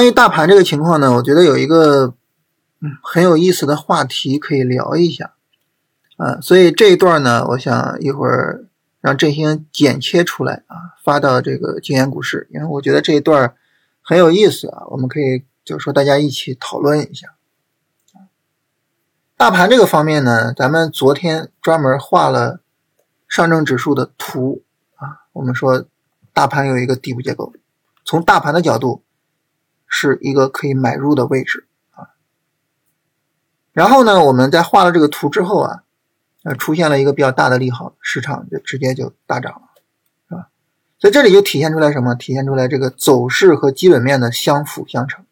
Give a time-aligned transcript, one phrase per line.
[0.00, 2.14] 关于大盘这个情况呢，我觉得有一个
[2.80, 5.34] 嗯很有意思的话题可以聊一下
[6.16, 8.64] 啊，所以这一段呢，我想一会儿
[9.02, 13.54] 让振兴剪切出来啊，发到这个经验股市，因为我觉得这一段
[14.00, 17.34] 很有意思啊，我们可以就是说大家一起讨论一下。
[19.36, 22.60] 大盘这个方面呢，咱们昨天专门画了
[23.28, 24.62] 上证指数的图
[24.94, 25.84] 啊，我们说
[26.32, 27.52] 大盘有一个底部结构，
[28.06, 29.02] 从大盘的角度。
[29.92, 32.14] 是一个可以买入的位置啊，
[33.72, 35.82] 然后呢，我们在画了这个图之后啊，
[36.44, 39.68] 呃，出现了一个比较大的利好，市场就直接就大涨了，
[40.28, 40.48] 是吧？
[41.00, 42.14] 所以这里就体现出来什么？
[42.14, 45.26] 体现出来这个走势和基本面的相辅相成。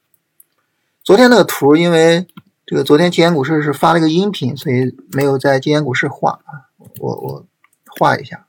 [1.04, 2.26] 昨天那个图，因为
[2.66, 6.66] 这个昨天金研股市是发了一个音频，所以没有在金研股市画啊，
[6.98, 7.46] 我我
[7.96, 8.48] 画一下，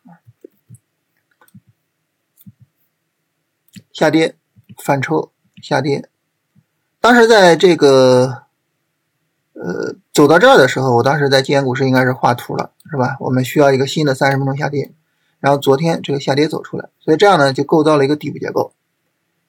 [3.93, 4.35] 下跌
[4.83, 5.31] 反抽。
[5.61, 6.09] 下跌，
[7.01, 8.43] 当时在这个
[9.53, 13.17] 呃走到这儿的时候，我当时在金研股市应该是画图了，是吧？
[13.19, 14.91] 我们需要一个新的三十分钟下跌，
[15.39, 18.73] 然后昨天这个下跌走出来，所以这样呢就构造了一个底部结构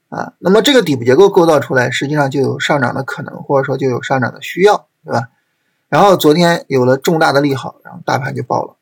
[0.08, 0.34] 啊。
[0.38, 5.28] 那么这个底部结构构造出来，实际上就有上涨的可能，或者说就有上涨的需要，对吧？
[5.88, 8.76] 然后昨天有了重大的利好，然后大盘就爆了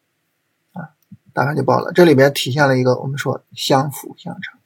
[0.74, 0.90] 啊，
[1.32, 1.90] 大盘就爆了。
[1.92, 4.57] 这里边体现了一个我们说相辅相成。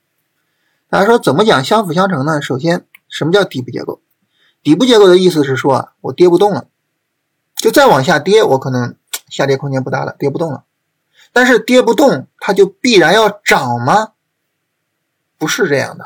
[0.92, 2.42] 大家说怎么讲相辅相成呢？
[2.42, 4.02] 首先，什么叫底部结构？
[4.62, 6.66] 底部结构的意思是说啊，我跌不动了，
[7.56, 8.94] 就再往下跌，我可能
[9.30, 10.64] 下跌空间不大了，跌不动了。
[11.32, 14.12] 但是跌不动，它就必然要涨吗？
[15.38, 16.04] 不是这样的，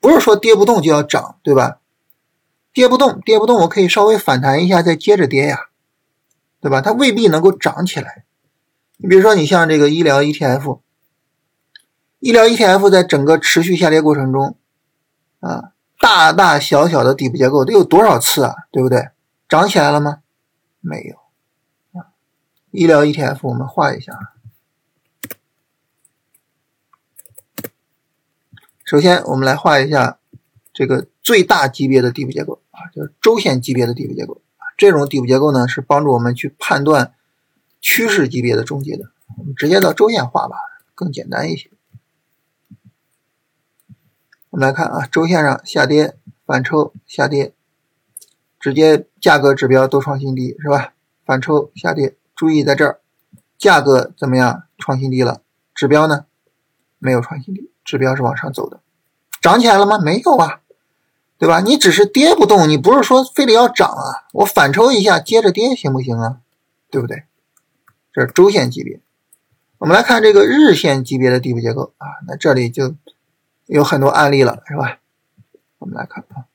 [0.00, 1.78] 不是说跌不动就要涨，对吧？
[2.74, 5.68] 跌不动，跌不动，我可以稍微反弹一下，再接着跌呀，
[6.60, 6.82] 对吧？
[6.82, 8.26] 它未必能够涨起来。
[8.98, 10.80] 你比如说，你像这个医疗 ETF。
[12.20, 14.56] 医疗 ETF 在整个持续下跌过程中，
[15.40, 18.54] 啊，大大小小的底部结构得有多少次啊？
[18.70, 19.08] 对不对？
[19.48, 20.20] 涨起来了吗？
[20.80, 21.16] 没有。
[21.98, 22.12] 啊，
[22.70, 24.12] 医疗 ETF 我们画一下。
[28.84, 30.18] 首先，我们来画一下
[30.74, 34.68] 这个最大级别的底部结构啊，就是周线级别的底部结构啊。
[34.76, 37.14] 这种底部结构呢，是帮助我们去判断
[37.80, 39.10] 趋势级别的终结的。
[39.38, 40.56] 我们直接到周线画吧，
[40.94, 41.70] 更简单一些。
[44.50, 47.54] 我们来看啊，周线上下跌反抽下跌，
[48.58, 50.92] 直接价格指标都创新低是吧？
[51.24, 52.98] 反抽下跌，注意在这儿，
[53.56, 54.64] 价格怎么样？
[54.76, 56.24] 创新低了，指标呢？
[56.98, 58.80] 没有创新低，指标是往上走的，
[59.40, 60.00] 涨起来了吗？
[60.00, 60.60] 没有啊，
[61.38, 61.60] 对吧？
[61.60, 64.26] 你只是跌不动，你不是说非得要涨啊？
[64.32, 66.40] 我反抽一下接着跌行不行啊？
[66.90, 67.22] 对不对？
[68.12, 69.00] 这是周线级别，
[69.78, 72.96] 我们来看这个日线级别的底部结构啊，那这里就。
[73.72, 74.98] 有很多案例了，是吧？
[75.78, 76.50] 我们来看啊，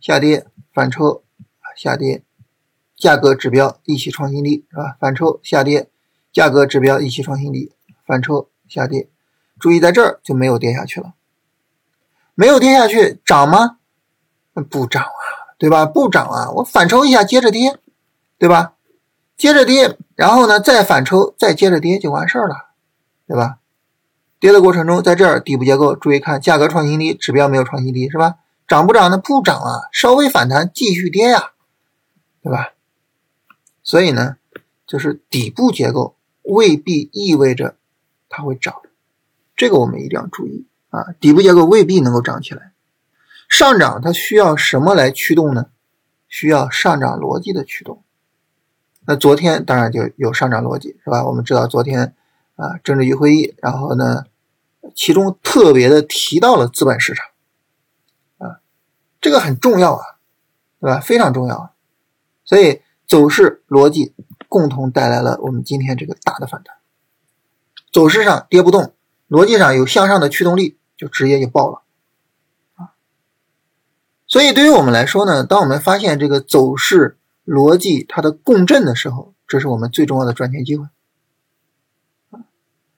[0.00, 1.22] 下跌反抽，
[1.76, 2.24] 下跌，
[2.96, 4.96] 价格指标一起创新低，是吧？
[4.98, 5.88] 反抽下跌，
[6.32, 7.72] 价格指标一起创新低，
[8.04, 9.08] 反抽下跌，
[9.60, 11.14] 注意在这儿就没有跌下去了，
[12.34, 13.78] 没有跌下去，涨吗？
[14.68, 15.86] 不涨啊，对吧？
[15.86, 17.78] 不涨啊，我反抽一下接着跌，
[18.38, 18.74] 对吧？
[19.36, 22.70] 接着跌，然后呢再反抽，再接着跌就完事儿了，
[23.28, 23.60] 对吧？
[24.42, 28.38] 跌的过程中，在这儿底部结构，注意看价格创新低，指标没有创新低，是吧？
[28.66, 29.16] 涨不涨呢？
[29.16, 31.52] 不涨啊，稍微反弹继续跌呀，
[32.42, 32.70] 对吧？
[33.84, 34.38] 所以呢，
[34.84, 37.76] 就是底部结构未必意味着
[38.28, 38.74] 它会涨，
[39.54, 41.12] 这个我们一定要注意啊。
[41.20, 42.72] 底部结构未必能够涨起来，
[43.48, 45.66] 上涨它需要什么来驱动呢？
[46.26, 48.02] 需要上涨逻辑的驱动。
[49.06, 51.24] 那昨天当然就有上涨逻辑，是吧？
[51.24, 52.16] 我们知道昨天
[52.56, 54.24] 啊，政治局会议，然后呢？
[54.94, 57.26] 其中特别的提到了资本市场，
[58.38, 58.60] 啊，
[59.20, 60.04] 这个很重要啊，
[60.80, 61.00] 对吧？
[61.00, 61.74] 非常重要，
[62.44, 64.14] 所以走势逻辑
[64.48, 66.76] 共同带来了我们今天这个大的反弹。
[67.92, 68.94] 走势上跌不动，
[69.28, 71.82] 逻辑上有向上的驱动力，就直接就爆了，
[72.76, 72.94] 啊。
[74.26, 80.86] 所以对于我们来说呢，当我们发现这个走势逻辑它的共振的时候，这是我们最重要的赚钱机会。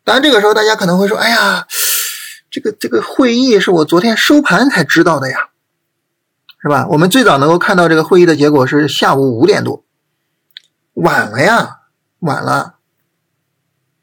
[0.05, 1.67] 当然，这个时候大家可能会说：“哎呀，
[2.55, 5.49] 这个这个会议是我昨天收盘才知道的呀，
[6.63, 6.87] 是吧？
[6.89, 9.83] 我们最早能够看到这个会议的结果是下午五点多，
[10.93, 11.81] 晚了呀，
[12.21, 12.77] 晚了。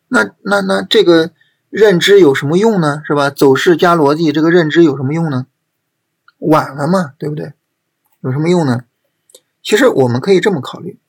[0.09, 1.31] 那那那这个
[1.69, 3.01] 认知有什么用呢？
[3.07, 3.30] 是吧？
[3.30, 5.47] 走势加逻辑，这个认知有什么用呢？
[6.39, 7.54] 晚了嘛，对不对？
[8.19, 8.81] 有什么用呢？
[9.63, 11.00] 其实我们可以这么考虑：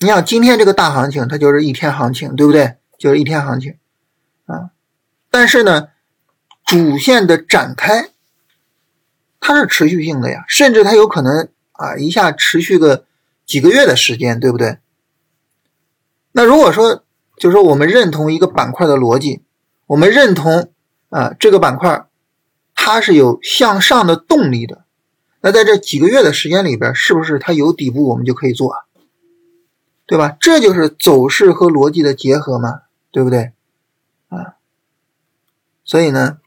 [0.00, 2.78] 你想今天这个大行情，它就是一天行情，对不对？
[2.98, 3.76] 就是一天行情。
[4.46, 4.70] 啊，
[5.30, 5.90] 但是呢，
[6.68, 8.10] 主线的展开
[9.40, 13.06] 它是持续性的呀，甚至它有可能啊一下持续个
[13.46, 14.76] 几个月的时间，对不对？
[16.32, 17.02] 那如果说
[17.38, 19.40] 就是说我们认同一个板块的逻辑，
[19.86, 20.70] 我们认同
[21.08, 22.06] 啊这个板块
[22.74, 24.84] 它是有向上的动力的，
[25.40, 28.74] 那在这几个月的时间里边，是不是它有底部我们就可以做？
[30.06, 30.36] 对吧？
[30.38, 33.52] 这就是走势和逻辑的结合嘛，对不对？
[34.28, 34.56] 啊，
[35.84, 36.38] 所以呢，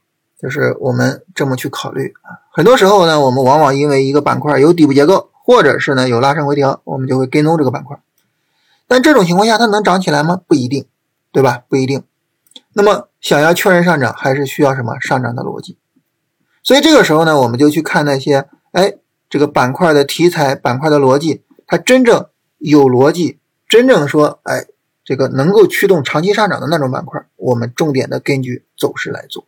[0.42, 2.42] 就是我们这么去考虑啊。
[2.50, 7.98] 很多时候呢，我们往往因为一个板块有底部结构，或者是呢有拉升回调，我们就会跟踪这个板块。
[8.88, 10.40] 但这种情况下，它能涨起来吗？
[10.46, 10.86] 不一定，
[11.30, 11.62] 对吧？
[11.68, 12.02] 不一定。
[12.74, 15.78] 那么想要确认上涨，还是需要什么上涨的逻辑？
[16.62, 18.94] 所以这个时候呢，我们就去看那些，哎，
[19.30, 22.26] 这个板块的题材、板块的逻辑，它真正
[22.58, 23.38] 有逻辑。
[23.68, 24.66] 真正说，哎，
[25.04, 29.46] 这个能够驱动长期上涨的那种板块，我们重点的根据走势来做。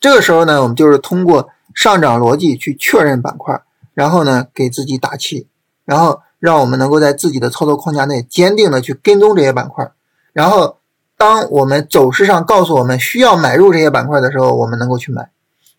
[0.00, 3.62] 这个时候呢，我们就是通过上涨逻辑去确认板块，
[3.94, 5.48] 然后呢给自己打气，
[5.84, 9.90] 然后让我们能够在自己的操作框架内坚定的去跟踪这些板块。
[10.32, 10.78] 然后，
[11.16, 15.30] 当我们走势上告诉我们需要买入这些板块的时候，我们能够去买；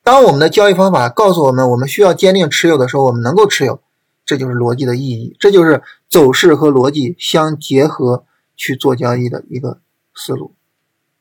[0.03, 3.79] 当我们的交易方法告诉我们我们需要坚定持有的时候，我们能够持有。
[4.25, 8.25] 这就是逻辑的意义，这就是走势和逻辑相结合
[8.57, 9.77] 去做交易的一个
[10.13, 10.53] 思路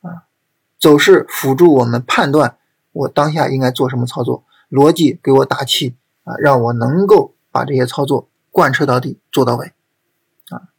[0.01, 0.27] 啊。
[0.81, 2.57] 走势辅助我们判断
[2.97, 9.73] 我当下应该做什么操作，逻辑给我打气啊，让我能够把这些操作贯彻到底，做到位
[10.49, 10.73] 啊。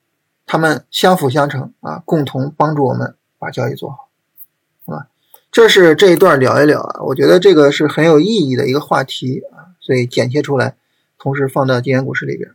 [0.45, 4.09] 他们相辅相成啊，共同帮助我们把交易做好，
[4.85, 5.07] 啊？
[5.51, 10.75] 这是这一段聊一聊啊，我觉得这个是很有意义的一个话题啊，所以剪切出来。
[11.19, 12.51] 同时放到今天股市里边，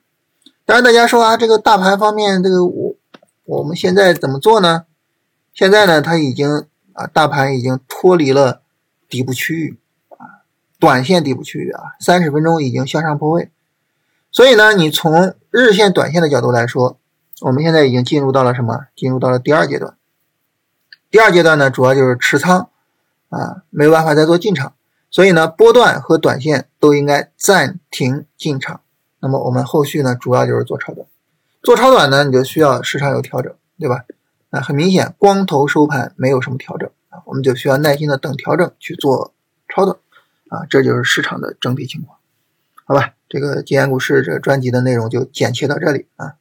[0.65, 2.94] 当然大家说啊，这个大盘方面，这个我
[3.44, 4.85] 我们现在怎么做呢？
[5.53, 8.62] 现在呢，它已经啊，大盘已经脱离了
[9.12, 9.79] 底部区域
[10.09, 10.49] 啊，
[10.81, 13.50] 短线底部区域啊，三十分钟已经向上破位，
[14.31, 16.99] 所以呢，你从日线、短线的角度来说，
[17.43, 18.87] 我们现在已经进入到了什么？
[18.97, 19.94] 进入到了第二阶段。
[21.11, 22.70] 第二阶段呢，主要就是持仓
[23.29, 24.73] 啊，没有办法再做进场。
[25.11, 28.81] 所以呢，波段和短线都应该暂停进场。
[29.20, 31.06] 那么我们后续呢，主要就是做超短。
[31.62, 34.06] 做超短呢，你就需要市场有调整，对吧？
[34.49, 36.91] 那很明显，光头收盘没有什么调整
[37.26, 39.35] 我们就需要耐心的等调整去做
[39.69, 39.97] 超短
[40.49, 42.19] 啊，这就是市场的整体情况，
[42.85, 43.14] 好吧？
[43.29, 46.37] 这个金研股市这个专辑的内容就剪切到这里啊。